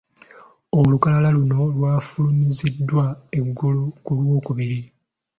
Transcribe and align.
Olukalala 0.79 1.29
luno 1.35 1.55
olwafulumiziddwa 1.65 3.05
eggulo 3.39 3.81
ku 4.03 4.11
Lwokubiri. 4.21 4.79